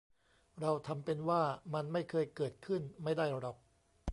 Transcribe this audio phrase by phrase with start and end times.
[0.61, 1.41] เราทำเป็นว่า
[1.73, 3.57] มันไม่เคยเกิดขึ้นไม่ได้หรอก